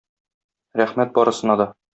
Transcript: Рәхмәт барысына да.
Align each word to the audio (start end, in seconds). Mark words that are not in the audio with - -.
Рәхмәт 0.83 1.15
барысына 1.19 1.61
да. 1.65 1.73